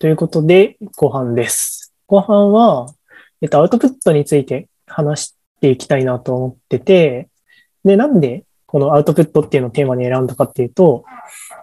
[0.00, 1.92] ということで、後半です。
[2.06, 2.86] 後半は、
[3.40, 7.28] えっと、アウトプットについて話していきたいなと思ってて、
[7.84, 11.04] で、なんでこのアウトプットっていうのをテーマに選んだかっていうと、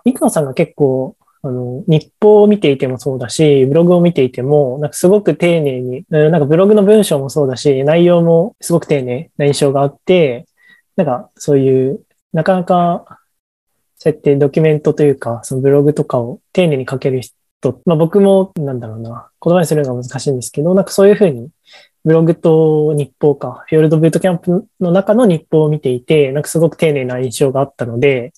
[0.04, 10.46] 生野さんが結構、あの、日報を見ていてもそうだし、ブログを見ていても、なんかすごく丁寧に、なんかブログの文章もそうだし、内容もすごく丁寧な印象があって、
[10.98, 12.02] なんかそういう、
[12.34, 13.22] なかなか、
[13.98, 17.22] そうやってドキュメントというか、そのブログとかを丁寧に書ける
[17.62, 21.50] 人、まあ僕も、なんだろうな、言葉にするのが難しいんですけど、なんかそういうふうに、
[22.04, 28.32] ブログと日報か、フィヨルドブートキャンプの中の日報を見ていて、なんかすごく丁寧な印象があったので、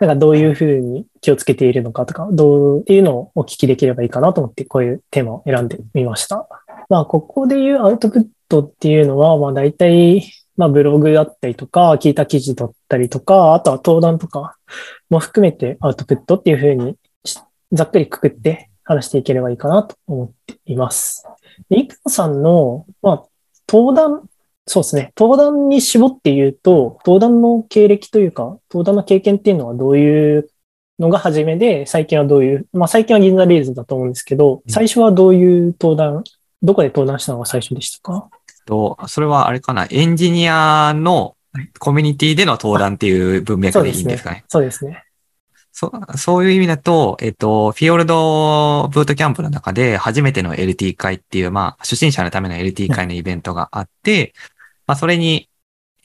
[0.00, 6.46] なんかどういうふうに気をつけているのかとか、どういうのをお聞きできればいいかなと思って、こういうテーマを選んでみました。
[6.90, 14.56] まあ、ここで言うアウトプットっていうのは、まあ大体、まあブログだったりとか、 Qiita 記事だったりとか、あとは登壇とか
[15.08, 16.96] も含めてアウトプットっていうふうに
[17.72, 21.26] ざっくりくくって話していければいいかなと思っています。
[21.68, 23.24] で生野さんの、まあ、
[23.68, 24.28] 登壇、
[24.66, 25.12] そうですね。
[25.16, 30.50] 登壇に絞って言うと、登壇の経歴というか、登壇の経験っていうのはどういう
[30.98, 36.24] のが初めで、最近はどういう、まあ最近は銀座 Rails だと思うんですけど、最初はどういう登壇、
[36.62, 38.28] どこで登壇したのが最初でしたか？
[38.66, 41.36] と、それはあれかな、エンジニアの
[41.78, 44.44] コミュニティでの登壇っていう文脈でいいんですかね。
[44.48, 45.04] そうですね。
[45.78, 54.32] そうそういう意味だと、えっと、フィヨルドブートキャンプの中で初めての LT 会っていう、まあ、初心者のための LT 会のイベントがあって、
[54.86, 55.50] まあ、それに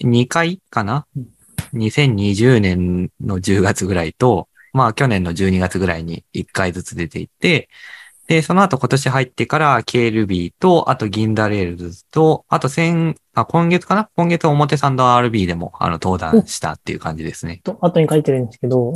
[0.03, 1.05] 2回かな？
[1.16, 1.30] うん
[1.73, 7.69] ?2020 年の10月ぐらいと、まあ、去年の12月ぐらいに1回ずつ出ていって、
[8.32, 14.10] で、その後今年入ってから KLB と、あと銀座 Rails と、あと先、あ、今月かな？
[14.16, 17.59] 今月表参道 RB でも、あの、登壇したっていう感じですね。
[17.62, 18.94] と、後に書いてるんですけど、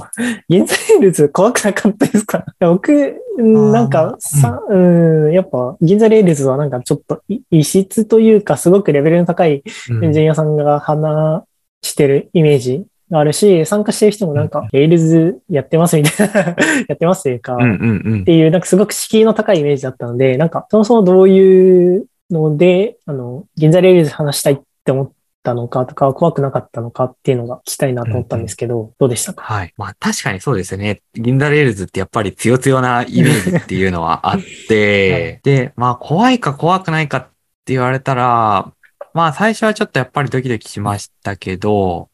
[0.47, 2.45] 銀座 Rails 怖くなかったですか？
[2.61, 2.94] 僕、
[3.38, 9.63] うんなんか、さ、うん、やっぱ、銀座 Rails はなんかちょっとい異質というか、すごくレベルの高い
[10.02, 11.44] エンジニアさんが話
[11.81, 16.33] してるイメージがあるし、参加してる人もなんか、 Rails やってますみたいな、
[16.89, 18.23] やってますというか、うんうんうんっ。
[18.23, 25.11] ていう、なんかすごく敷居の高いイメージだったので、なんか、そもそもどういうので、あの、銀座 Rails 話したいって思っ
[25.44, 29.44] たのかとか、怖くなかったのかっていうのが聞きたいなと思ったんですけど、どうでしたか？
[29.44, 29.73] はい。
[29.77, 31.01] まあ確かにそうですよね。
[31.13, 37.21] 銀座 Rails ってやっぱり強強なイメージっていうのはあって、 で、まあ怖いか怖くないかっ
[37.65, 38.71] て言われたら、
[39.13, 42.09] まあ最初はちょっとやっぱりドキドキしましたけど、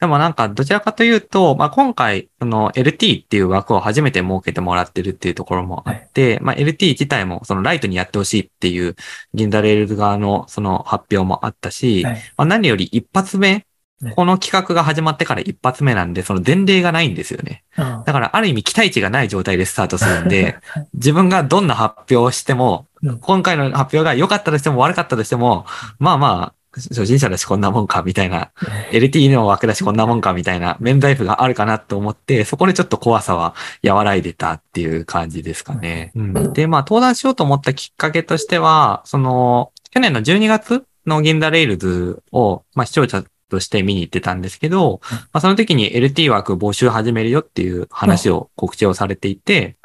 [0.00, 8.94] でもなんかどちらかというと、まあ今回、その LT っていう枠を初めて設けてもらってるっていうところもあって、まあ LT 自体もそのライトにやってほしいっていう
[9.34, 12.14] 銀座 Rails 側のその発表もあったし、はい。
[12.36, 13.64] まあ何より一発目
[14.00, 17.64] ね、この企画が始まってから一発目なんで、その前例がないんですよね。
[17.74, 20.88] あだからある意味期待値がない状態でスタートするんで、はい。
[20.94, 25.66] 自分がどんな発表をしてもうん、今回の発表が良かったとしても悪かったとしても、
[25.98, 28.50] まあまあ、初心者だしこんなもんかみたいな、
[28.92, 36.12] LT の枠だしこんなもんかみたいな免罪符があるかなと思って、そこでちょっと怖さは和らいでたっていう感じですかね。
[36.14, 36.52] うん。
[36.52, 45.00] で、まあ登壇しようと思ったきっかけとしては、その、去年の12月の銀座レイルズを、まあ視聴者として見に行ってたんですけど、
[45.32, 49.76] まあその時に LT 枠募集始めるよっていう話を告知をされていて、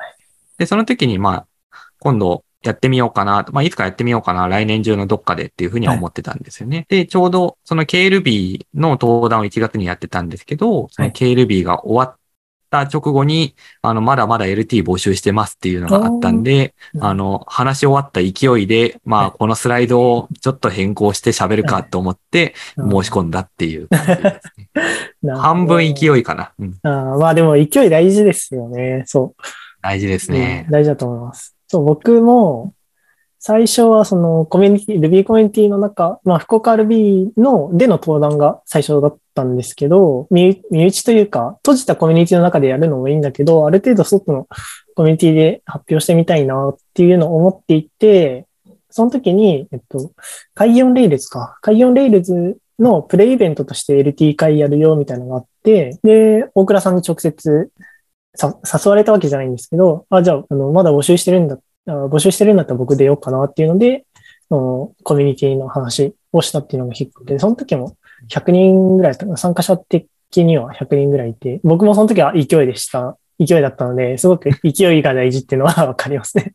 [0.57, 1.47] で、その時にまあ、
[1.99, 6.85] 今度やってみようかな、まあいつかやってみようかな、来年中のどっかでっていうふうには思ってたんですよね。
[6.89, 12.17] で、ちょうどその KLB の登壇を1月にやってたんですけど、その KLB が終わっ
[12.73, 24.39] た直後に、あの、まだまだ LT 募集してますっていうのがあったんで、あの、話し終わった勢いで、まあ、はいこのスライドをちょっと変更して喋るかと思って申し込んだっていうね。
[25.35, 25.93] 半分い。
[25.93, 26.51] 勢いかな。
[26.57, 29.03] うん、あーまあでも勢い大事ですよね。
[29.05, 29.41] そう。
[29.81, 30.71] 大事ですねうん。
[30.71, 31.52] 大事だと思います。
[31.73, 32.75] そう、僕も、
[33.39, 44.47] 最初はそのコミュニティ、Ruby コミュニティの中、まあ福岡 RB の、での登壇が最初だったんですけど、身内というか、閉じたコミュニティの中でやるのもいいんだけど、ある程度外の
[44.95, 48.45] コミュニティで発表してみたいなっていうのを思っていて、
[48.91, 50.11] その時に、えっと、
[50.53, 51.57] 海4レイルズか。
[51.63, 57.71] 海4レイルズのプレイイベントとして LT 会やるよみたいなのがあって、で、大倉さんに直接
[58.35, 61.57] さ誘われたわけじゃないんですけど、あ、じゃあ、あの、まだ募集してるんだ、
[61.87, 64.05] あ募集してるんだったら僕出ようかなっていうので、
[64.49, 67.95] そのコミュニティの話をしたっていうのが引っかけで、その時も
[68.29, 70.07] 100人ぐらい参加者的
[70.37, 76.51] には100人ぐらいいて、僕もその時は勢いでした、勢いだったので、すごく勢いが大事っていうのは わかりますね。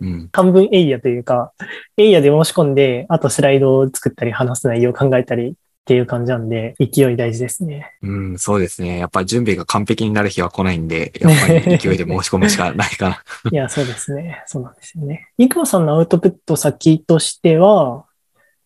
[0.00, 0.28] うん。
[0.32, 1.52] 半分エイヤというか、
[1.96, 5.54] エイヤで申し込んで、あとスライドを作ったり話す内容を考えたり
[5.84, 7.92] っていう感じなんで、勢い大事ですね。
[8.00, 8.98] うん、そうですね。
[8.98, 13.22] やっぱり準備が完璧になる日は来ないんで、やっぱり勢いで申し込むしかないかな。
[13.52, 14.42] いや、そうですね。
[14.46, 15.28] そうなんですよね。
[15.36, 18.06] イクマさんのアウトプット先としては、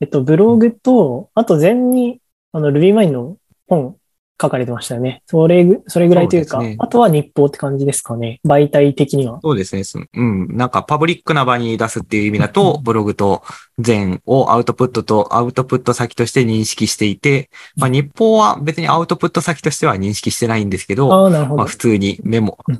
[0.01, 2.21] えっと、ブログと、あと前に、
[2.53, 3.37] あの、RubyMine の
[3.67, 3.97] 本
[4.41, 5.23] 書かれてましたよね。
[5.27, 8.41] それぐ、それぐらいというか、そうねあとは日報って感じですかね。
[8.47, 9.41] 媒体的には。
[9.43, 9.83] そうですね。
[10.15, 10.57] うん。
[10.57, 13.43] なんかパブリックな場に出すっていう意味だと、ブログと
[13.79, 21.77] 全をアウトプットとアウトプット先として認識していて、まあ日報は別にアウトプット先としては認識してないんですけど、ああ、なるほどまあ普。
[21.79, 22.79] 通にメモうん、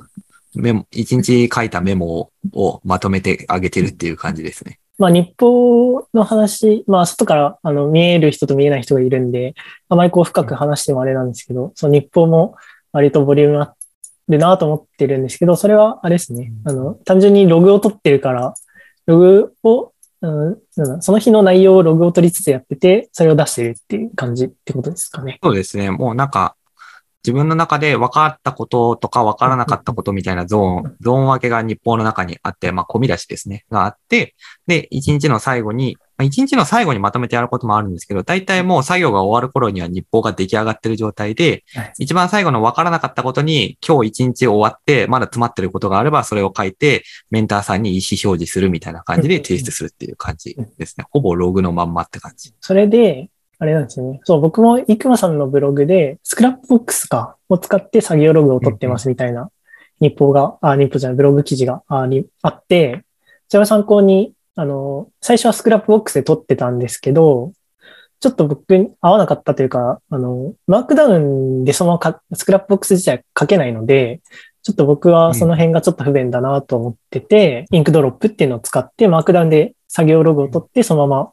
[0.55, 4.79] メモ、一日書いたメモをまとめてあげてるっていう感じですね。
[4.99, 9.55] まあ、日報の話、まあ、外から、あの、見える人と見えない人がいるんで、
[9.87, 12.55] あまりこう深く話してもあれなんですけど、その日報も
[12.91, 13.75] 割とボリュームあ
[14.27, 16.51] るなと思ってるんですけど、それはあれですね。
[16.65, 18.53] あの、単純にログを取ってるから、
[19.05, 25.39] ログを、うん、その日の内容をログを取りつつやってて、それを出してるっていう感じってことですかね。
[25.41, 25.91] そうですね。
[25.91, 26.57] もうなんか、
[27.23, 34.35] 自分の中で分かったこととか分からなかったことみたいなゾーン、ゾーン分けが日報の中にあって、まあ、込み出しですね、があって、
[34.67, 51.05] で、一日の最後に、まあ、一日の最後にまとめてやることもあるんですけど、大体もう作業が終わる頃には日報が出来上がってる状態ではい、一番最後の分からなかったことに、今日一日終わって、まだ詰まってることがあれば、それを書いて、メンターさんに意思表示するみたいな感じで提出するっていう感じですね。
[51.11, 52.53] ほぼログのまんまって感じ。
[52.61, 54.21] それで、あれなんですよね。
[54.23, 59.51] そう、僕もイクマさんのブログで、 Scrapbox か、を使って作業ログを取ってますみたいな
[59.99, 63.03] 日報が、あ、日報じゃない、ブログ記事があにあって、
[63.49, 67.51] それを参考に、あの、最初は Scrapbox で取ってたんですけど、
[68.21, 74.21] ちょっと僕に合わなかったというか、あの、 Markdown でそのままか Scrapbox 自体書けないので、
[74.61, 81.31] ちょっと僕はその辺がちょっと不便だなと思ってて、 Inkdrop っていうのを使って、 Markdown で作業ログを取って、そのまま、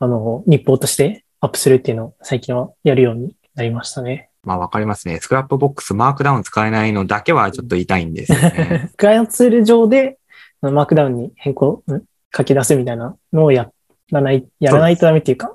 [0.00, 4.30] あの、日報としてアップするっていうのを最近はやるようになりましたね。
[4.44, 5.20] まあわかりますね。
[5.20, 8.90] Scrapbox、Markdown 使えないのだけはちょっと痛いんですよね。
[8.96, 10.18] クライアントツール上で、
[10.62, 12.02] Markdown に変更、ん
[12.34, 13.70] 書き出すみたいなのをや
[14.10, 15.54] らない、やらないとダメっていうか、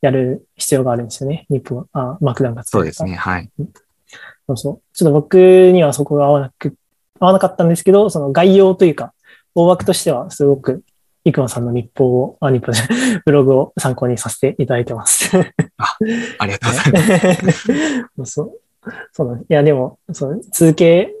[0.00, 1.46] やる必要があるんですよね。
[1.48, 3.14] 日本、あ、 Markdownがそうですね。
[3.14, 3.48] はい。
[4.48, 4.82] そうそう。
[4.92, 5.36] ちょっと僕
[5.72, 6.74] にはそこが合わなく、
[7.20, 9.12] 合わなかったんですけど、その概要というか、
[9.54, 10.82] 大枠としてはすごく、
[11.24, 15.30] イクマさんの日報を、あ、日報じゃない、 ブログを参考にさせていただいてます。
[16.38, 17.38] ありがとうござい
[18.16, 18.32] ます。
[18.32, 18.52] そう。
[19.12, 21.14] そうなんいや、でも、そう、続け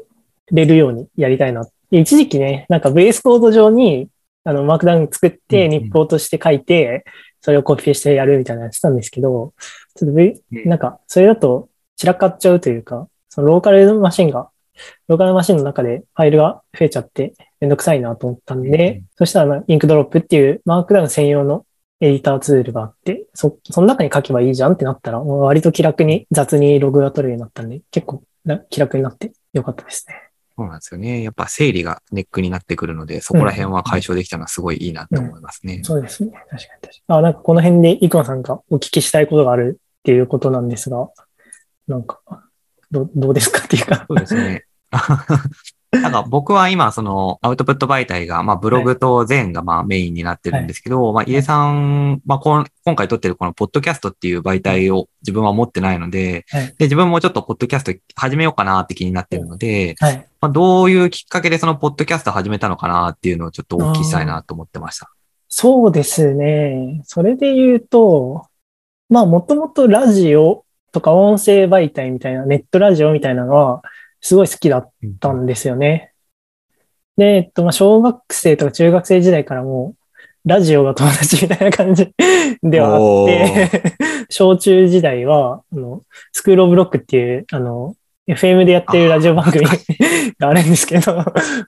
[0.52, 1.66] れるようにやりたいな。
[1.90, 4.08] 一時期ね、なんか VS コード上に、
[4.44, 7.04] あの、マークダウン作って、うんうん日報として書いて、
[7.40, 9.52] それをコピペしてやるみたいなのやってたんですけど、
[9.94, 14.48] ちょっと V、うんなんか、それだと散らかっちゃうというか、そのローカルマシンが、
[15.08, 21.66] ローカルマシンの中でファイルが増えちゃってめんどくさいなと思ったんで、うんそしたらな Inkdrop っていう Markdown 専用の
[22.00, 30.14] エディターツールがあって、そ、その中に書けばいいじゃんってなったら、割と気楽に雑にログが取れるようになったんで、結構な気楽になってよかったですね。
[30.56, 31.22] そうなんですよね。
[31.22, 35.80] やっぱ整理がネックになってくるので、そこら辺は解消できたのはすごいいいなって思いますね。
[35.84, 36.32] そうですね。
[36.32, 37.02] 確かに確かに。
[37.08, 41.08] あ、なんかこの辺でイクマさんがお聞きしたいことがあるっていうことなんですが、
[41.86, 42.20] なんか、
[42.90, 44.04] どどうですかっていうか。
[44.08, 44.64] そうですね。
[45.90, 60.26] なんか僕は今、そのアウトプット媒体が、まあブログと全がまあメインになってるんですけど、まあ家さん、まあこん今回撮ってるこのポッドキャストっていう媒体を自分は持ってないので、はいで自分もちょっとポッドキャスト始めようかなって気になってるので、はい。
[60.42, 65.10] まあどういうきっかけでそのポッドキャスト始めたのかなっていうのをちょっとお聞きしたいなと思ってました。
[65.48, 67.00] そうですね。
[67.04, 68.46] それで言うと、
[69.08, 73.82] まあもともとラジオとか音声媒体みたいな、ネットラジオみたいなのは
[74.20, 76.12] すごい好きだったんですよね。
[77.16, 82.14] で、えっと、まあ小学生とか中学生時代からもう、ラジオが友達みたいな感じ
[82.62, 83.82] ではあって、
[84.30, 87.94] 小中時代は、あの、スクールオブロックっていう、あの、
[88.28, 89.64] FM でやってるラジオ番組
[90.38, 91.16] があるんですけど、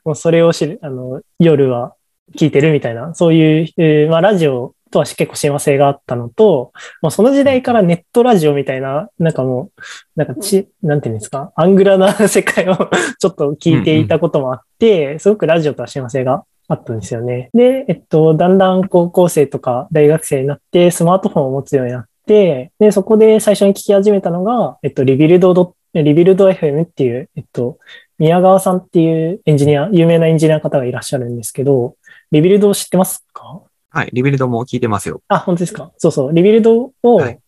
[0.05, 1.95] もうそれを知る、あの、夜は
[2.37, 9.81] 聞いてるみたいな、そういう、えーまあ、ラジオとは結構親和性があったのと、もうその時代からネットラジオみたいな、なんかもう、
[10.17, 12.77] なんかち、なんていうんですか、アングラな世界を
[13.19, 17.51] ちょっと聞いていたこともあって、すごくラジオとは親和性があったんですよね。
[17.53, 27.79] で、えっと、だんだん高校生とか大学生になってスマートフォンを持つようになって、で、そこで最初に聞き始めたのが、えっと、 Rebuild ド、 Rebuild FM っていう、えっと、
[28.19, 31.97] 宮川さんっていうエンジニア、有名なエンジニアの方がいらっしゃるんですけど、
[32.31, 33.63] Rebuild を知ってますか？
[33.91, 34.11] はい。
[34.13, 35.23] Rebuild も聞いてますよ。
[35.29, 35.93] あ、本当ですか？
[35.99, 36.33] そうそう。
[36.33, 37.39] Rebuild を、はい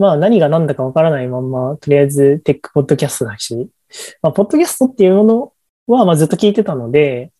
[0.00, 3.68] まあ何が何だかわからないまんま、とりあえずテックポッドキャストだし、
[4.22, 5.52] まあ、ポッドキャストっていうもの
[5.88, 7.32] は、まあずっと聞いてたので、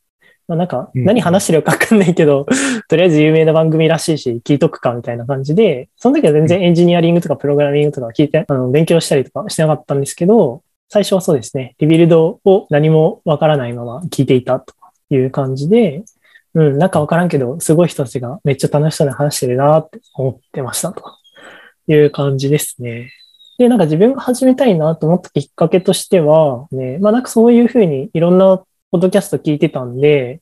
[0.49, 2.47] まあなんか、うん何話してるかわかんないけど、
[2.89, 14.75] とりあえず有名な番組らしいし、聞いとくかみたいな感じで、その時は全然エンジニアリングとかプログラミングとか聞いて、あの、勉強したりとかしてなかったんですけど、最初はそうですね、リビルドを何もわからないまま聞いていたと
[15.11, 16.03] いう感じで、
[16.55, 21.03] うん、なんかわからんけど、すごい人たちがめっちゃ楽しそうに話してるなって思ってましたと
[21.87, 23.13] いう感じですね。
[23.59, 30.41] で、なんか自分が始めたいなと思ったきっかけとしては、ね、まあなんかそういうふうにいろんなポッドキャスト聞いてたんで、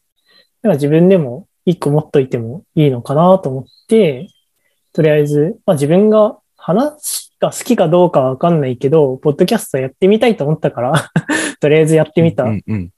[0.63, 4.29] なんか自分でも一個持っといてもいいのかなと思って、
[4.93, 11.11] とりあえず、まあ自分が話が好きかどうかわかんないけど、ポッドキャストやってみたいと思ったから
[11.61, 12.49] とりあえずやってみたっ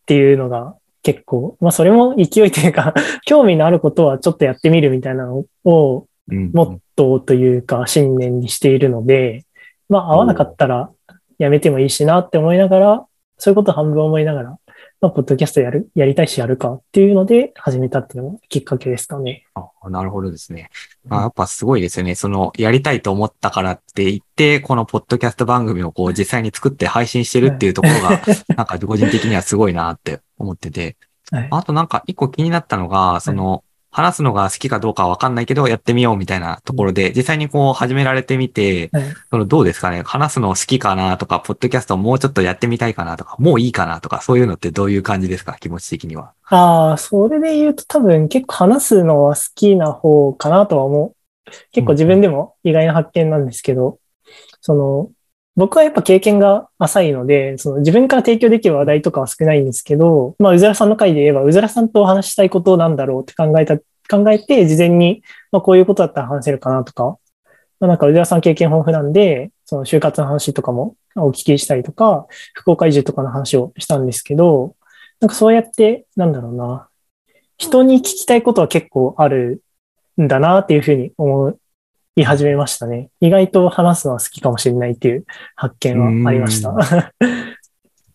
[0.06, 9.44] ていうのが結構、まあそれも勢いというか 興味のあることはちょっとやってみるみたいなのを、モットーというか信念にしているので、
[9.88, 10.90] まあ合わなかったら
[11.38, 13.06] やめてもいいしなって思いながら、
[13.38, 14.58] そういうこと半分思いながら
[15.00, 19.44] まあ、ポッドキャストやる、やりたいしやるかっていうので始めたっていうのがきっかけですかね。
[19.54, 20.70] あなるほどですね。
[21.08, 22.14] あやっぱすごいですよね。
[22.16, 28.20] その、やりたいと思ったからって言って、このポッドキャスト番組をこう実際に作って配信してるっていうところが、
[28.56, 30.96] なんか個人的にはすごいなって思ってて。
[31.30, 38.90] はい、あとなんか一個気になったのが、その、話すのが好きかどうかはわかんないけど、やってみようみたいなところで、実際にこう始められてみて、
[39.30, 40.02] そのどうですかね？
[40.02, 45.56] 話すの好きかなとか、ポッドキャストもうちょっとやってみたいかなとか、もういいかなとか、そういうのってどういう感じですか？
[45.58, 46.32] 気持ち的には。
[46.44, 51.50] ああ、それで言うと多分結構話すのは好きな方かなとは思う。
[51.72, 53.96] 結構自分でも意外な発見なんですけど、うん、
[54.60, 55.10] その、
[55.58, 67.18] 僕はやっぱ経験が浅いので、その自分から提供できる話題とかは少ないんですけど、まあ、うずらさんの回で言えば、うずらさんとお話したいことなんだろうって考えた、考えて、事前に、まあ、こういうことだったら話せるかなとか、
[67.80, 74.76] まあ、なんかうずらさん経験豊富なんで、その就活の話とかもお聞きしたりとか、福岡移住とかの話をしたんですけど、
[75.18, 76.88] なんかそうやって、なんだろうな、
[77.56, 79.60] 人に聞きたいことは結構ある
[80.22, 81.58] んだなっていうふうに思
[82.20, 83.10] い始めましたね。
[83.20, 86.74] 意外と話すのは好きかもしれないっていう発見はありました。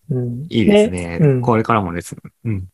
[0.09, 2.15] うん、いいですね、うん、これからもです。
[2.43, 2.65] うん。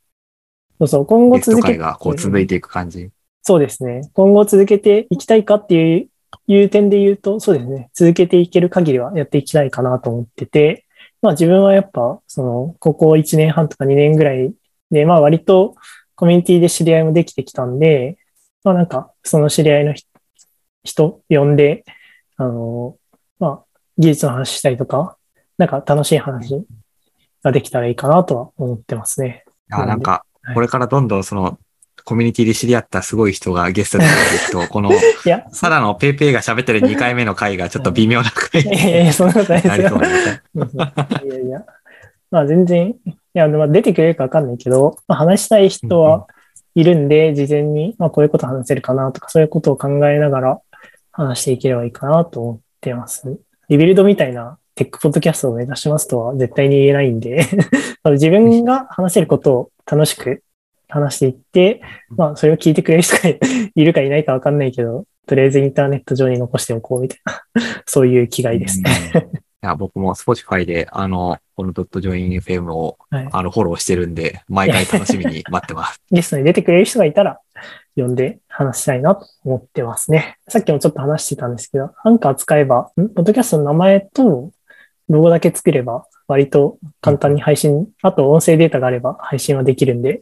[0.80, 1.78] そうそう、今後続けて。
[1.78, 3.10] がこう続いていく感じ。
[3.44, 4.02] そうですね。
[4.14, 6.10] 今後続けていきたいかっていう
[6.48, 7.90] いう点で言うと、そうですね。
[7.94, 10.86] 続けていける限りはやっていきたいかなと思ってて、
[11.22, 14.54] まあ自分はやっぱ、その、ここ1年半とか2年ぐらい
[14.92, 15.76] で、まあ割と
[16.16, 18.18] コミュニティで知り合いもできてきたんで、
[18.64, 20.09] まあなんか、その知り合いの人
[21.30, 21.84] 呼んで、
[22.38, 22.98] あの、
[23.40, 23.64] まあ、
[23.98, 25.18] 技術の話したりとか、
[25.58, 26.66] なんか楽しい話
[27.44, 29.46] ができたらいいかなとは思ってますね。
[29.72, 31.60] あなんか、これからどんどんその、
[32.06, 34.08] コミュニティで知り合ったすごい人がゲストで来
[34.62, 34.90] ると、 この、
[35.52, 40.02] サダのペイペイが喋ってる2回目の回がちょっと微妙な回に いやいや、そんなことないですよ。
[41.26, 41.66] いやいや。
[42.32, 46.28] まあ全然、いや、まあ、出てくれるかわかんないけど、まあ、話したい人は
[46.76, 50.60] いるんで、事前に、まあこういうこと話せるかなとか、そういうことを考えながら、
[51.20, 53.40] 話していければいいかなと思ってます。
[53.68, 57.46] リビルドみたいなテックポッドキャストを目指しますとは絶対に言えないんで。
[58.12, 60.42] 自分が話せることを楽しく
[60.88, 63.30] 話していって、まあ、それを聞いてくれる人が
[63.76, 67.42] いるかいないかわかんないけど、とりあえずインターネット上に残しておこうみたいな。
[67.86, 68.82] そういう気概です。
[68.82, 68.92] ね
[69.62, 76.02] いや、僕も Spotify で、あの、このドットジョイン FM を、はい、あの、フォローしてるんで、毎回楽しみに待ってます。
[76.10, 77.42] ゲストに出てくれる人がいたら、
[77.98, 80.38] 呼んで話したいなと思ってますね。
[80.50, 83.08] さっきもちょっと話してたんですけど、アンカー使えば、ん？
[83.08, 84.52] ポッドキャストの名前と
[85.08, 90.22] ロゴだけ作れば、割と簡単に配信、あと音声データがあれば配信はできるんで、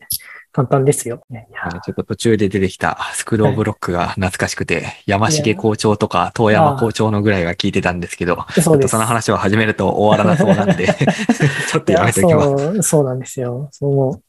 [0.51, 1.23] 簡単ですよ。
[1.31, 10.87] ちょっと途中で出てきたスクローブロックが懐かしくて、はい、山重校長とか遠山校長のぐらいは聞いてたんですけど、ちょっとその話を始めると終わらなそうなんで
[11.69, 12.83] ちょっとやめておきますそう。
[12.83, 13.69] そうなんですよ。
[13.71, 14.21] その、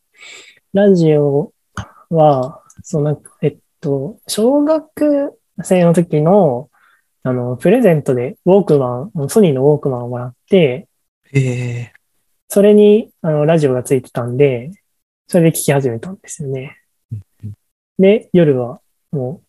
[0.73, 1.53] ラジオ
[2.09, 6.71] は、その、えっと、小学生の時の、
[7.23, 10.89] あの、プレゼントでウォークマン、ソニーのウォークマンをもらって、
[11.33, 11.89] えー、
[12.49, 14.71] それに、あの、ラジオがついてたんで、
[15.27, 16.79] それで聞き始めたんですよね。
[17.99, 18.81] で、夜は
[19.11, 19.47] もう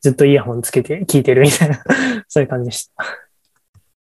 [0.00, 1.82] ずっとイヤホンつけて聞いてるみたいな
[2.28, 3.04] そういう感じでした。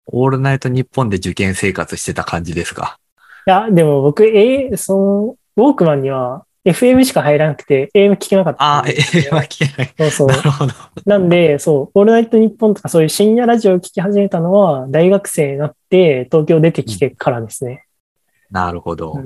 [0.07, 2.99] オールナイト日本で受験生活してた感じですか？
[3.47, 8.63] いや、でも僕、えー、その、ウォークマンには FM しか入らなくて、AM 聞けなかった。
[8.63, 9.93] ああ、AM は聞けない。
[9.97, 10.27] そうそう。
[10.27, 10.73] なるほど。
[11.05, 17.85] なんで、そう、オールナイト日本とかそういう深夜ラジオを聞き始めたのは、大学生になって東京出てきてからですね。
[18.49, 19.19] なるほど。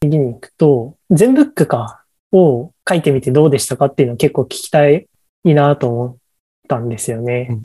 [0.00, 2.02] 次に行くと、全ブックか
[2.32, 5.06] を書いてみてどうでしたかっていうのを結構聞きたい
[5.44, 6.16] なと思っ
[6.66, 7.60] たんですよね。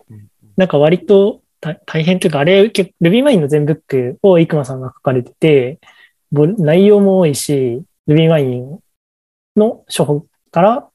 [0.56, 1.42] なんか割と
[1.86, 5.80] 大変というか、あれ、RubyMine の全ブックを生間さんが書かれてて、
[6.32, 8.78] 内容も多いし、RubyMine
[9.60, 10.88] の処方から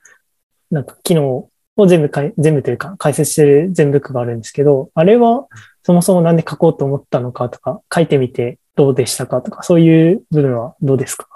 [0.72, 5.46] なんか機能を全部かい、全部というか解説してる全ブックがあるんですけど、あれは
[5.82, 11.28] そもそもなんで書こうと思ったのかとか、書いてみてどうでしたかとか、そういう部分はどうですか？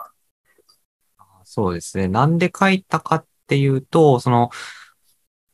[1.45, 2.09] そうですね。
[2.09, 4.51] なんで書いたかっていうと、その、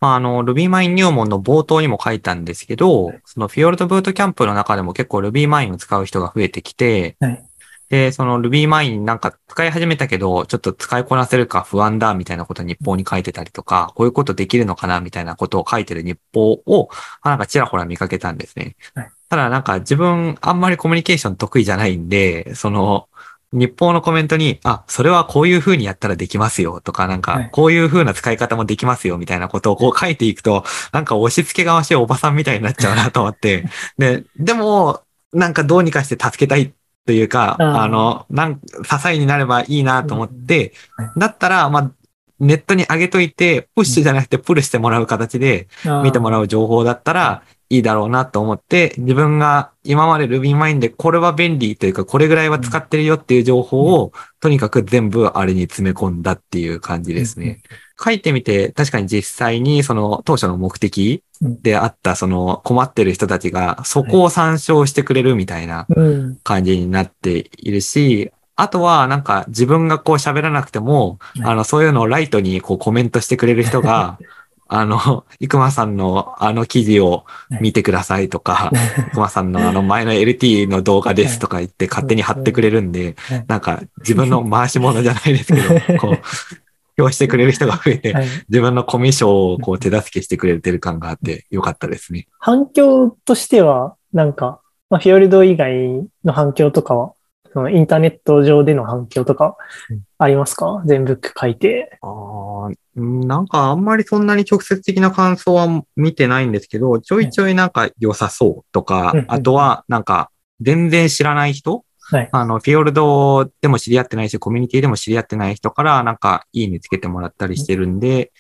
[0.01, 7.45] まあ、あの、RubyMine 入門の冒頭にも書いたんですけど、そのフィヨルドブートキャンプの中でも結構 RubyMine を使う人が増えてきて、はい
[7.89, 18.77] で、その RubyMine なんか使い始めたけど、ちょっと使いこなせるか不安だみたいなことを日報に書いてたりとか、こういうことできるのかなみたいなことを書いてる日報を、まあなんかちらほら見かけたんですね。
[18.95, 19.11] はい。
[19.29, 23.09] ただなんか自分あんまりコミュニケーション得意じゃないんで、その、
[23.55, 33.65] 日報のコメントに、あ、それはこういう風にやったらできますよとか、なんかはい、こういう風な使い方もできますよみたいなことをこう書いていくと、なんか押し付けがましいおばさんみたいになっちゃうなと思って、
[33.97, 36.75] で、でも、なんかどうにかして助けたい
[37.07, 40.73] というか、あの、なん、支えになればいいなと思って
[41.17, 41.93] だったら、まあ、
[42.41, 45.69] ネットに上げといて、プッシュじゃなくてプルしてもらう形で
[46.03, 46.45] 見てもらう。
[46.45, 57.63] う情報だったらいいだろうなと思って、自分が今まで RubyMine でこれは便利というか、これぐらいは使ってるよっていう情報を、とにかく全部あれに詰め込んだっていう感じですね。
[58.03, 66.37] 書いてみて、確かに実際にその当初の目的であったその困ってる人たちがそこを参照してくれるみたいなうん。
[66.43, 71.43] 感じになっているし、あとはなんか自分がこう喋らなくても、はい。
[71.45, 74.19] あのそういうのをライトにこうコメントしてくれる人が、
[74.67, 77.27] あの、生駒さんのあの記事を
[77.61, 78.71] 見てくださいとか、
[79.11, 86.19] 生駒さんのあの前の LT の動画ですとか言って勝手に貼ってくれるんではい、なんか自分の回し物じゃないですけど、こう、
[86.99, 92.27] 表してくれる人が増えて、はい自分のコミッションをこう手助けしてくれてる感があってよかったですね。
[92.39, 94.61] 反響としては、なんか、
[94.91, 97.13] まあ、フィヨルド以外の反響とかは、
[97.53, 99.57] そのインターネット上での反響とか
[99.89, 100.83] うんありますか？
[100.87, 101.99] 全ブック書いて。
[102.03, 112.29] ああ、うんなんかあんまりそんなに直接的な感想は見てないんですけど、ちょいちょいなんか良さそうとかうん、あとはなんか全然知らない人はい。
[112.33, 118.33] あの、フィヨルドでも知り合ってないし、コミュニティでも知り合ってない人からなんかいいねつけてもらったりしてるんで、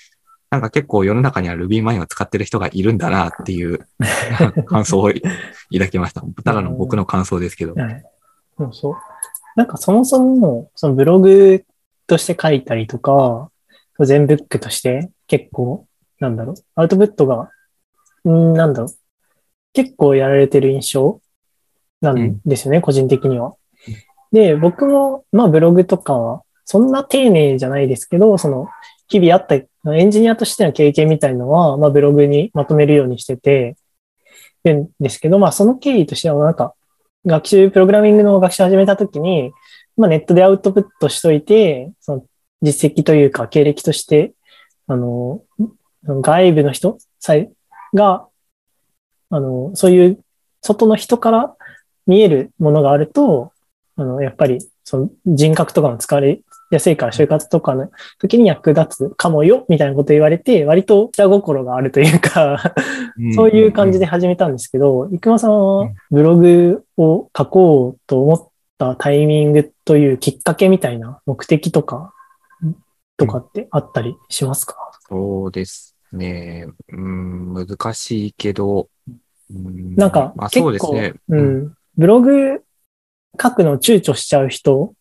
[0.50, 3.88] なんか結構世の中には RubyMine を使ってる人がいるんだなっていう
[4.66, 5.10] 感想を
[5.72, 6.22] 抱きました。
[6.44, 7.74] ただの僕の感想ですけど。
[7.74, 8.04] はい。
[8.58, 8.94] そうそう。
[9.56, 11.64] なんかそもそも、そのブログ
[12.06, 13.50] として書いたりとか、
[14.00, 15.86] 全ブックとして結構、
[16.20, 17.50] なんだろう、アウトプットが、
[18.24, 18.88] んーなんだろう、
[19.72, 21.20] 結構やられてる印象
[22.00, 23.54] なんですよね、個人的には。
[24.32, 28.68] で、僕も、まあブログとかは、そんな丁寧じゃないですけど、その、
[29.08, 29.68] 日々あった、エ
[30.02, 33.76] ンジニアとしての経験みたいのは、まあブログにまとめるようにしてて、
[34.64, 36.74] るんですけど、まあその経緯としては、なんか、
[37.26, 39.52] 学習、プログラミングの学習を始めたときに、
[39.96, 42.26] まあネットでアウトプットしといて、その
[42.62, 44.32] 実績というか経歴として、
[44.86, 45.42] あの、
[46.06, 47.50] 外部の人さい
[47.94, 48.26] が、
[49.30, 50.24] あの、そういう
[50.62, 51.56] 外の人から
[52.06, 53.52] 見えるものがあると、
[53.96, 56.40] あの、やっぱり、その人格とかも使われ
[56.70, 62.74] やすいから、就活とかの時に役立つかもよ、みたいなこと言われて、割と下心があるというか、
[63.34, 72.12] そういう感じで始めたんですけど、生駒さんはブログを書こうと思ったタイミングというきっかけみたいな目的とか、
[73.16, 74.76] とかってあったりしますか、
[75.08, 76.66] そうですね。
[76.88, 78.88] うん、難しいけど、
[79.54, 79.94] うん。
[79.94, 81.14] なんかまあ、そうですね。
[81.28, 82.62] うん、ブログ
[83.40, 84.94] 書くの躊躇しちゃう人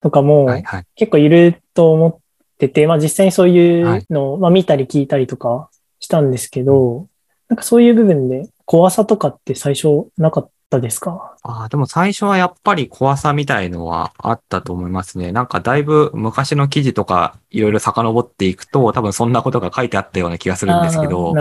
[0.00, 0.84] とかもはいはい。
[0.94, 2.18] 結構いると思っ
[2.58, 7.06] てて、まあ実際にそういうのを、まあ見たり聞いたりとかしたんですけど、
[7.48, 11.36] なんかそういう部分で怖さとかって最初なかったですか？
[11.42, 15.32] ああ、でも最初はやっぱり怖さみたいのはあったと思いますね。
[15.32, 21.34] なんかだいぶ昔の記事とかいろいろ遡っていくと多分そんなことが書いてあったような気がするんですけど。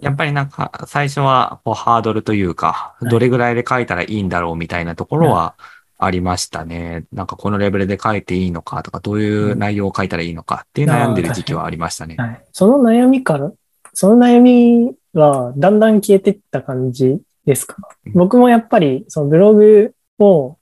[0.00, 5.54] やっぱりなんか最初はこうハードルというか、いどれぐらいで書いたらいいんだろうみたいなところは
[5.98, 7.04] ありましたね。
[7.12, 12.14] なんかこのレベルで書いていいのかとか、どういう内容を書いたらいいのかっていう悩んでる時期はありましたね。
[12.16, 12.42] はい。
[12.52, 13.52] その悩みから、
[13.92, 17.76] その悩みはだんだん消えていった感じですか？
[18.06, 18.12] うん。
[18.12, 20.56] 僕もやっぱりそのブログを、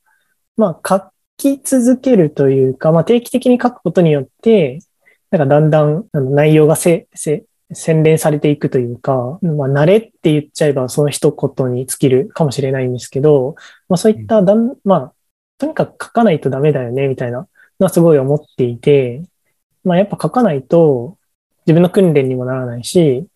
[0.56, 4.80] まあ書き続けるというか、まあ定期的に書くことによって、
[5.30, 13.54] なんかだんだんあの内容がせ、せ、洗練されていくというか、まあ慣れって言っちゃえばその一言に尽きるかもしれないんですけど、
[13.88, 15.12] まあそういっただん、まあ
[15.58, 17.46] とにかく書かないとダメだよね、みたいなの
[17.84, 19.22] はすごい思っていて、
[19.84, 21.18] まあやっぱ書かないと
[21.66, 23.26] 自分の訓練にもならないし、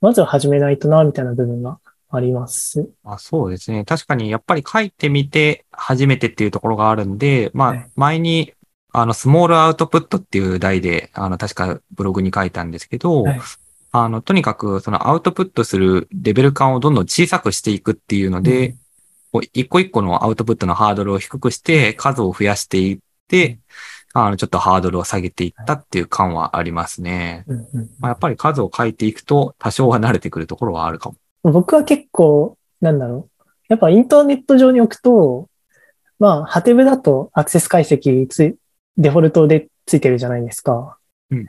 [0.00, 1.78] まずは始めないとな、みたいな部分が
[2.10, 2.88] あります。
[3.04, 3.84] あそうですね。
[3.84, 8.54] 確かにやっぱり書いてみて初めてっていうところがあるんで、まはいあ前に
[8.92, 13.40] あの、スモールアウトプットっていう題で、あの、確かブログに書いたんですけど、はい
[13.90, 18.78] あの、とにかく、そのアウトプットするレベル感をどんどん小さくしていくっていうので、うん
[19.52, 23.58] 一個一個のアウトプットのハードルを低くして、数を増やしていって、
[24.14, 27.44] あの、ちょっとハードルを下げていったっていう感はありますね。
[28.00, 31.16] まあ、やっぱり数を書いていくと、多少は慣れてくるところはあるかも。
[31.52, 33.44] 僕は結構、なんだろう。
[33.68, 35.48] やっぱインターネット上に置くと、
[36.18, 38.56] まあ、ハテブだとアクセス解析つい、
[38.96, 40.98] デフォルトでついてるじゃないですか。
[41.30, 41.46] うん、うん。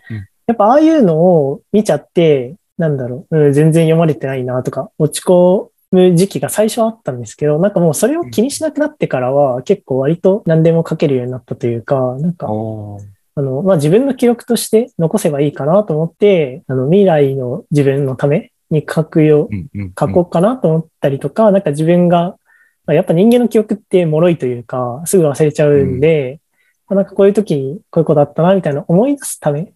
[0.48, 19.94] やっぱああいうのを見ちゃって、なんだろう、うん、全然読まれてないなとか、落ち込む時期が最初はあったんですけど、なんかもうそれを気にしなくなってからは結構割と何でも書けるようになったというか、なんか、あの、まあ、自分の記録として残せばいいかなと思って、あの、未来の自分のために書くよう、うん、うん。
[20.00, 22.38] 書こうかなと思ったりとか、なんか自分が、
[22.86, 26.40] まあやっぱ人間の記憶って脆いというか、すぐ忘れちゃうんで、
[26.88, 29.74] まあなんかこういう時にこういうことあったな、みたいな思い出すため、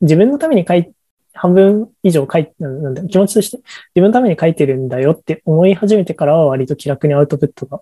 [0.00, 0.92] 自分のために書い、
[1.32, 3.66] 半分以上書いて、なんだ気持ちとして自
[3.96, 7.80] 分のために書いてるんだよって思い始めてからは割と気楽にアウトプットが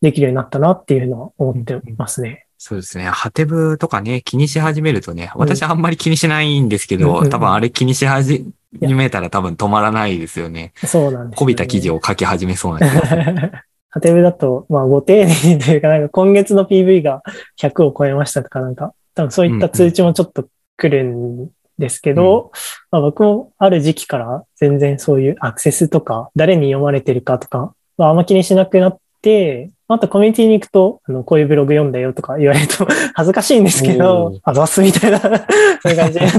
[0.00, 2.46] できるようになったなっていうのは思ってますね。
[2.60, 3.04] そうですね。
[3.04, 10.72] ハテブとかね、気にし始めるとね、私あんまり気にしないんですけど、うんうんうん多分あれ気にし始めたら多分止まらないですよね。
[10.76, 11.36] そうなんです、ね。
[11.36, 13.52] こびた記事を書き始めそうな気がする。
[13.90, 17.22] ハテブだと、まあ、ご丁寧にというか、なんか今月の PV が
[17.58, 22.52] 100を超えましたとか、なんか、多分そういった通知もちょっと来るんですけど、
[22.90, 35.18] まあ、僕もある時期から全然そういうアクセスとか、誰に読まれてるかとか、まあ、あんま気にしなくなって、あとコミュニティに行くと、あの、こういうブログ読んだよとか言われると 恥ずかしいんですけおどー、あざっすみたいな、
[35.80, 36.30] そういう感じで ち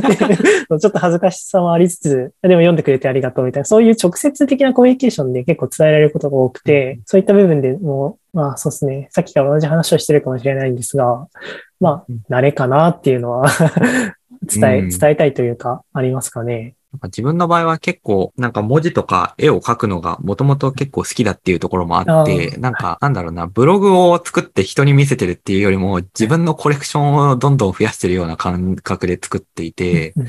[0.71, 11.27] ょっと恥ずかしさもありつつ、でも読んでくれてありがとうみたいな、そういう直接的なコミュニケーションで結構伝えられることが多くて、そういった部分でもう、まあそうですね、さっきから同じ話をしてるかもしれないんですが、
[11.79, 12.21] まうん。
[12.29, 13.49] あ、慣れかなっていうのは
[14.43, 14.89] 伝え、うん。
[14.89, 16.75] 伝えたいというか、ありますかね。
[17.03, 30.27] 自分の場合は結構、なんか文字とか絵を描くのがもともと結構好きだっていうところもあって、なんか、なんだろうな、ブログを作って人に見せてるっていうよりも、自分のコレクションをどんどん増やしてるような感覚で作っていて、うん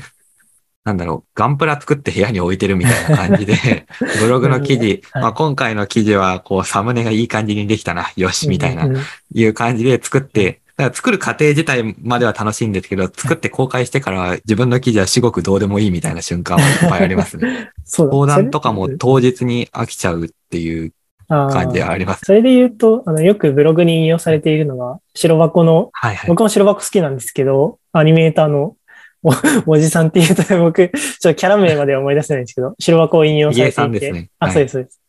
[0.83, 3.85] なんだろう、ガンプラ作って部屋に置いてるみたいな感じで、
[4.19, 5.23] ブログの記事、はい。
[5.23, 8.89] まあ今回の記事はこうサムネがいい感じにできたな、よし、みたいな
[9.33, 17.69] いう感じで作って、だから作る過程自体までは楽しいんですけど、作って公開してからは自分の記事は至極どうでもいいみたいな瞬間はいっぱいありますね。
[17.85, 20.91] そうだ相談とかも当日に飽きちゃうっていう
[21.27, 22.21] 感じはあります。
[22.25, 26.27] それで言うと、あの、よくブログに引用されているのが、白箱の、はいはい。
[26.27, 28.75] 僕も白箱好きなんですけど、アニメーターの
[29.23, 29.31] お
[29.67, 33.71] おじさんっていうと、僕、ちょっとキャラ名までは思い出せないんですけど、白箱を引用されていて。
[33.73, 34.99] さんですねあ、はいそうです、そうです。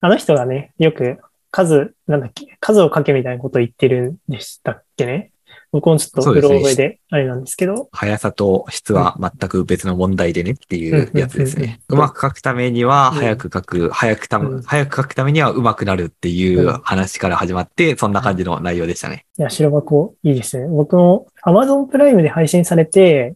[0.00, 1.18] あの人がね、よく
[1.50, 5.30] 数、なんだっけ、数をかけみたいなことを言ってるんでしたっけね。
[5.70, 11.80] 僕もちょっとブログであれなんですけど、速さと質は全く別の問題でねっていうやつですね。
[11.90, 19.26] ううんまく書くためにはうん早く書く、早くたうん早く書くためには上手くなるっていう話から始まって、そんな感じの内容でしたね。
[19.38, 20.66] いや、白箱いいですね。
[20.68, 23.34] 僕も Amazon プライムで配信されて、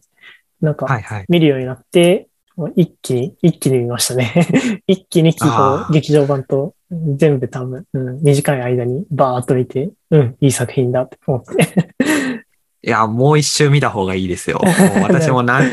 [0.59, 1.25] なんかはいはい。
[1.29, 2.27] 見るようになって、
[2.75, 4.33] 一気に、一気に見ましたね。
[4.87, 5.35] 一気に
[5.91, 6.73] 劇場版と
[7.15, 11.95] 全部多分、うん、短い間にバーっと見て、うん、いい作品だって思って。
[12.85, 14.59] いや、もう一周見た方がいいですよ。
[14.95, 15.67] もう私もなんは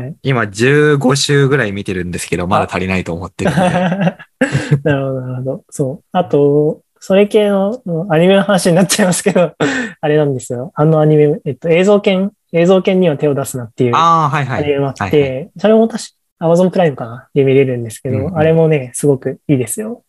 [0.00, 0.16] い。
[0.24, 3.60] 今15週ぐらい見てるんですけど、まだ足りないと思ってるんで。
[4.82, 5.64] なるほど、なるほど。
[5.70, 6.04] そう。
[6.10, 9.52] あと、それ系のうんアニメの話になっちゃいますけど、
[10.00, 10.72] あれなんですよ。
[10.74, 14.64] あのアニメ、えっと、映像犬、映像犬には手を出すなっていうああ、はいはい。
[14.64, 16.04] アニメもあはいって、はいそれも確
[16.38, 17.28] か、Amazon プライムかな？
[17.32, 20.02] で見れるんですけど、うんうんあれもね、すごくいいですよ。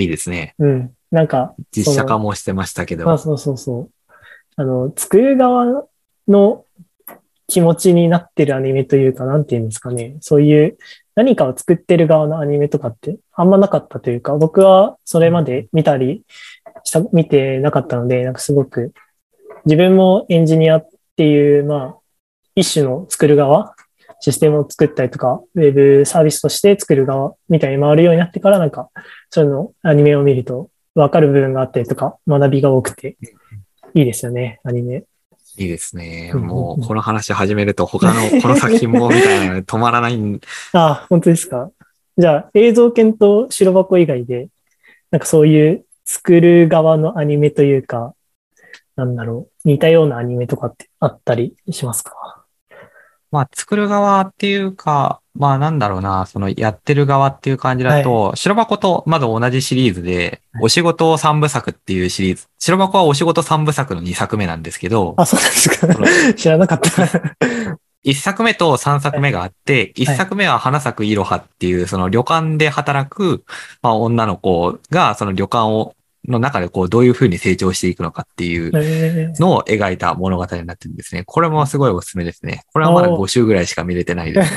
[0.00, 0.54] いいですね。
[0.58, 0.94] うん。
[1.10, 3.04] なんか、実写化もしてましたけど。
[3.04, 3.90] まあそうそうそう。
[4.56, 5.86] あの、作る側
[6.28, 6.64] の
[7.46, 10.16] 気持ちになってるアニメというか、なんていうんですかね。
[10.20, 10.78] そういう
[11.14, 16.24] 何かを作ってる側のアニメとかってあんまなかったというか、僕はそれまで見たり
[16.84, 18.92] した、見てなかったので、なんかすごく
[19.64, 21.96] 自分もエンジニアっていう、まあ、
[22.54, 23.74] 一種の作る側、
[24.22, 28.88] システムを作ったりとか、ウェブサービスとして作る側みたいに回るようになってから、なんか、
[29.30, 33.16] そのアニメを見るとわかる部分があったりとか、学びが多くて、
[33.94, 35.02] いいですよね、アニメ。
[35.58, 36.32] いいですね。
[36.34, 40.40] もう、この話始めると他の、この作品もみたいな 止まらないん。
[40.72, 41.72] あ、本当ですか。
[42.16, 44.48] じゃあ、映像犬と白箱以外で、
[45.10, 48.14] なんかそういう作る側のアニメというか、
[48.94, 52.41] なんだろう、似たようなアニメとかってあったりしますか？
[53.32, 62.46] まあ、作る側っていうか、まあなんだろうな、そのやってる側っていう感じだと、白箱とまだ同じシリーズで、はいお仕事三部作っていうシリーズ。
[62.58, 66.34] 白箱はお仕事三部作の2作目なんですけど、あ、そうなんですか。
[66.36, 66.90] 知らなかった。
[68.04, 73.44] 1作目と3作目があって、1作目は花咲くいろはっていう、その旅館で働く、
[73.80, 75.94] まあ、女の子が、その旅館を、
[76.28, 79.40] の中でこう、どういう風に成長していくのかっていうえー。
[79.40, 81.24] のを描いた物語になってるんですね。
[81.26, 82.62] これもすごいおすすめですね。
[82.72, 84.44] これはまだ5週ぐらいしか見れてないで。
[84.44, 84.52] す。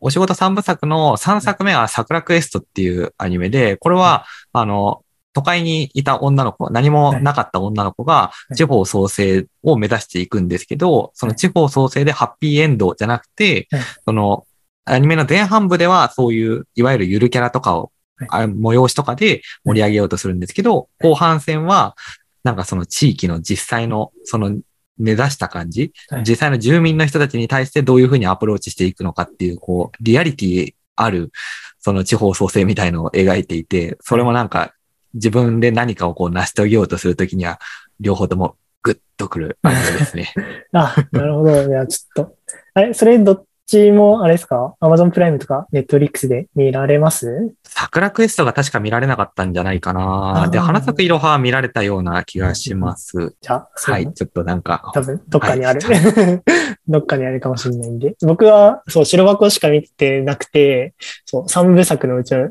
[0.00, 8.54] お仕事3部作の3作目は桜クエストっていうアニメで、これは、あの、都会にいた女の子、何もなかった女の子がい。
[8.54, 14.44] 地方創生を目指していくんですけど、その地方創生でハッピーエンドじゃなくてはい、その、
[14.84, 17.92] アニメの前半部ではそういう、いわゆるゆるキャラとかを、
[18.26, 21.96] 催しとかで盛り上げようとするんですけど、後半戦は、
[22.44, 24.56] なんかその地域の実際の、その
[24.98, 31.30] 目指した感じ、はい実際の住民の人たちに対してどういうふうにアプローチしていくのかっていう、こう、リアリティある、
[31.78, 34.74] その地方創生みたいのを描いていて、それもなんか
[35.14, 37.58] 自分で何かをこう成し遂げようとするときには、
[38.00, 40.32] 両方ともグッとくるアニメですね。
[40.72, 41.50] あ、なるほど。
[41.50, 42.36] いや、ちょっと。
[42.74, 47.54] あれ、それどっちも、あれですか ?Amazon プライムとか Netflix で見られます？
[47.64, 50.48] 桜クエストが確か見られなかったんじゃないかな。
[50.50, 53.36] で、花咲くいろはは見られたような気がします。
[53.42, 55.80] じゃあ、はい、ちょっとなんか、多分、どっかにある。
[55.82, 56.42] は
[56.88, 58.16] どっかにあるかもしれないんで。
[58.22, 60.94] 僕は、そう、白箱しか見てなくて、
[61.26, 62.48] そう、3部作のうちの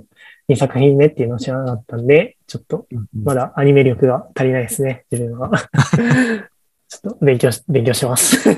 [0.50, 2.86] 2作品目っていうのを知らなかったんで、ちょっと、
[3.24, 5.50] まだアニメ力が足りないですね、自分は。
[6.90, 8.50] ちょっと勉強し、勉強します。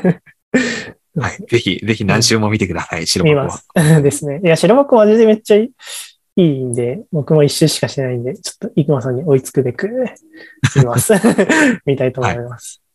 [1.19, 3.83] はい、ぜひ、ぜひ何週も見てください、白見箱はま。
[3.83, 4.01] す。
[4.03, 4.41] ですね。
[4.43, 5.71] いや、白箱マジでめっちゃい
[6.35, 9.89] いいんで、僕も一周しかしてないんで、ちょっと、生駒さんに追いつくべく、
[10.75, 11.13] 見ます。
[11.85, 12.81] 見たいと思います。
[12.81, 12.89] はい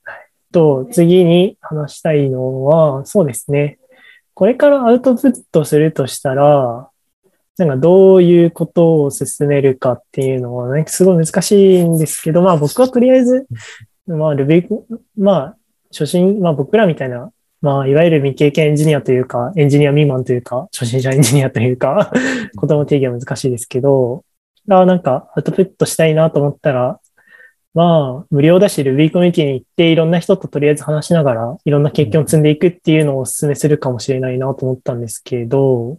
[0.54, 3.78] と、次に話したいのは、そうですね。
[4.34, 6.88] これからアウトプットするとしたら、
[7.58, 13.46] なんかどういうことを進めるかっていうのは、ね、すごい難しいんですけど、まあ僕はとりあえず、
[14.06, 14.66] まあ Ruby、
[15.18, 15.56] まあ
[15.92, 17.30] 初心、まあ僕らみたいな
[17.64, 24.22] まあ、いわゆる未経験エンジニアというか、エンジニア未満というか、初心者エンジニアというか、言葉の定義は難しいですけど、
[24.68, 27.00] あなんか、アウトプットしたいなと思ったら、
[27.72, 35.98] まあ、無料だし、Ruby コミュニティに行って、いろんな人ととりあえず話しながら、いろんな経験を積んでいくっていうのをお勧めするかもしれないなと思ったんですけど、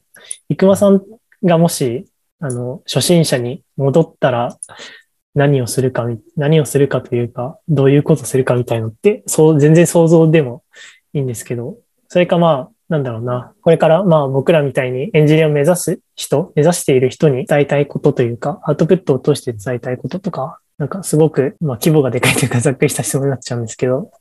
[0.49, 1.01] 生駒さん
[1.43, 2.05] がもし、
[2.41, 4.55] あの、初心者に戻ったら、
[5.33, 10.63] 何をするかみ、何をするかというか、どういうことするかみたいのって、そう、全然想像でも
[11.15, 11.77] いいんですけど、
[12.09, 13.53] それかまあ、なんだろうな。
[13.61, 24.11] これからまあ僕らみたいにエンジニアを目指す人、目指している人に伝えたいことというか、アウトプットを通して伝えたいこととか、なんかすごく、まあ規模がでかいというかざっくりした質問になっちゃうんですけど、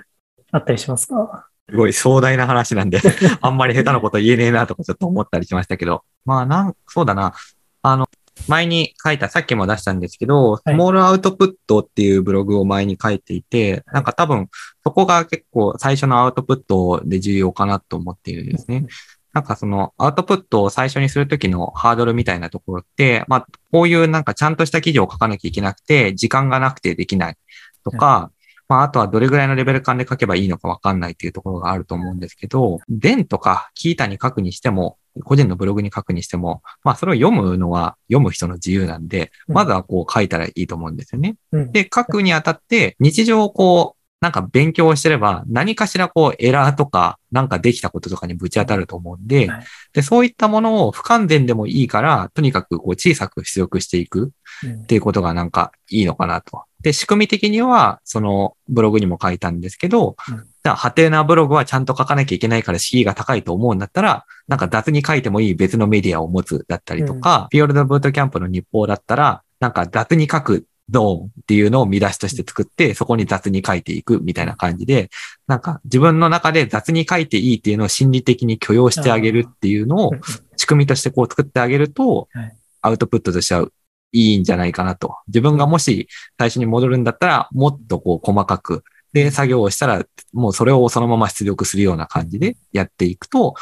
[0.52, 1.48] あったりしますか？
[1.68, 3.00] すごい壮大な話なんで、
[3.42, 6.04] あんまり下手なこと言えねえなとかちょっと思ったりしましたけど。
[6.24, 7.34] まあなん、そうだな。
[7.82, 8.06] あの、
[8.48, 14.48] 前に書いた、さっきも出したんですけど、スモールアウトプットっていうブログを前に書いていて、なんか多分、
[14.82, 18.86] そこが結構最初のアウトプットで重要かなと思っているんですね。
[19.32, 27.36] なんかそのアウトプットを最初にするときのハードルみたいなところって、まあ、こういうなんかちゃんとした記事を書かなきゃいけなくて、時間がなくてできない
[27.82, 28.30] とか、
[28.68, 41.36] まあ、あとはどれぐらいのレベル感で書けばいいのかわかんないっていうところがあると思うんですけど、伝とかキータに書くにしても、個人のブログに書くにしても、まあそれを読むのは読む人の自由なんで、うんまずはこう書いたらいいと思うんですよね。
[41.52, 41.72] うん。
[41.72, 54.32] で、書くにあたって日常をこう、なんか勉強してれば何かしらこうエラーとかなんかできたこととかにぶち当たると思うんではい、で、そういったものを不完全でもいいから、とにかくこう小さく出力していく
[54.64, 56.64] うんっていうことがなんかいいのかなと。
[56.84, 60.36] で、仕組み的には、そのブログにも書いたんですけど、うん。
[60.36, 75.08] じゃあ、ハテナブログはちゃんと書かなきゃいけないから敷居が高いと思うんだったら、なんか雑に書いてもいい別のメディアを持つだったりとか、フィヨルドブートキャンプの日報だったら、なんか雑に書くゾーンっていうのを見出しとして作って、そこに雑に書いていくみたいな感じで、
[75.46, 80.20] なんか自分の中で雑に書いていいっていうのを心理的に許容してあげるっていうのをうん。
[80.56, 83.68] 仕組みとしてこう作ってあげるとはい、アウトプットとしては
[84.14, 85.16] いいんじゃないかなと。
[85.26, 93.54] 自分がもし最初に戻るんだったら、もっとこう細かく、で、作業をしたら、もうそれをそのまま出力するような感じでやっていくと、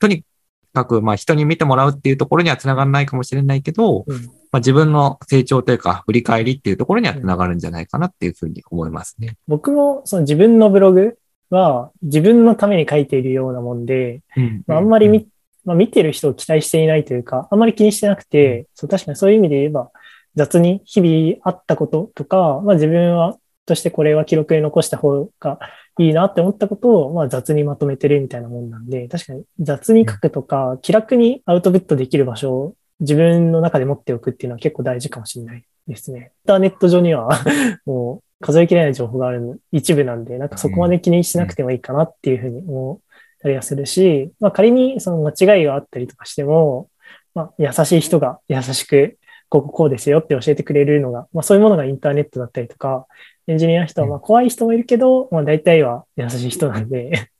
[0.00, 0.24] とに
[0.72, 4.16] かく、まあ人に見てもらうっていうところにはつながらないかもしれないけど、うん
[4.52, 9.36] まあ自分の成長というか、振り返りっていうところにはつながるんじゃないかなっていうふうに思いますね。
[9.48, 11.18] 僕もその自分のブログ
[11.50, 15.28] は自分のために書いているようなもんで、うんまあ、あんまり見、
[15.66, 19.90] まあ、見てる人を期待していないというか、あんまり気にしてなくて、そう確かにそういう意味で言えば、
[20.36, 25.58] 雑に日々あったこととか、まあ自分は、としてこれは記録に残した方が
[25.98, 36.18] いいなって思ったことを、まあ、雑にまとめてるみたいなもんなんで、確かに雑に書くとか、気楽にアウトプットできる場所を自分の中で持っておくっていうのは結構大事かもしれないですね。
[36.20, 37.28] インターネット上には
[37.86, 43.05] もう数えきれない情報がある一部なんで、なんかそこまで気にしなくてもいいかなっていうふうに思っ
[43.46, 46.90] たりはするし、まあ仮にその間違いがあったりとかしても、
[47.34, 53.06] まあ優しい人が優しくこここうですよって教えてくれるのが、まあそういうものがインターネットだったりとか、
[53.46, 57.30] エンジニアの人はまあ怖い人もいるけど、まあ大体は優しい人なんで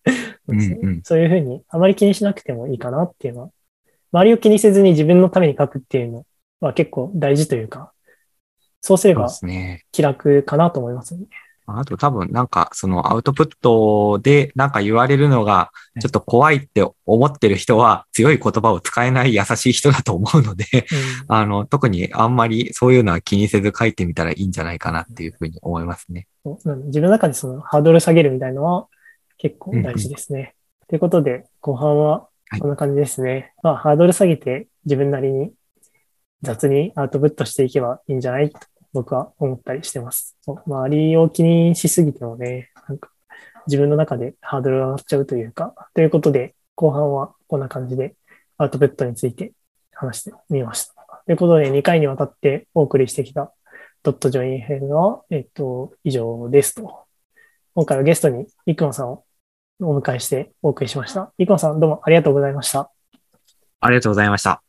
[0.49, 3.51] うんうん そういうふうにあまり気にしなくてもいいかなっていうのは、
[4.13, 6.27] 周りを気にせずに自分のために書くっていうの
[6.61, 7.93] は結構大事というか、
[8.81, 9.29] そうすれば。
[9.91, 11.27] 気楽かなと思いますね。
[11.67, 20.87] あと多分なんかそのアウトプットでなんか言われるのがちょっと怖いって思ってる人は強い言葉を使えない優しい人だと思うので、うん
[21.29, 26.29] あの特にあんまりそういうのは気にせず書いてみたらいいんじゃないかなっていうふうに思いますね。
[26.45, 28.87] 自分の中でそのハードル下げるみたいなのは
[29.39, 30.55] 結構大事ですね。
[30.89, 32.29] ということで、後半は
[32.61, 33.53] こんな感じですね。
[33.63, 35.53] まあ、ハードル下げて自分なりに
[36.43, 38.61] 雑にアウトプットしていけばいいんじゃないと
[38.97, 40.39] 僕は思ったりしてます。
[40.41, 43.11] そう周りを気にしすぎてもね、なんか
[43.67, 48.17] 自分の中でハードルが上がっちゃうというか、ということで、後半はこんな感じで
[48.57, 49.53] アウトプットについて
[49.93, 50.95] 話してみました。
[51.27, 53.53] ということで、2回にわたってお送りしてきた
[54.03, 57.05] ドットジョイン編は、えっと、以上ですと。
[57.75, 59.25] 今回はゲストにイクマさんを
[59.81, 61.35] お迎えしてお送りしました。
[61.37, 62.91] イクマさんどうもありがとうございました。
[63.81, 64.66] ありがとうございました。